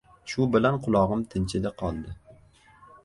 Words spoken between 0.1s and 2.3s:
Shu bilan qulog‘im tinchidi-qoldi.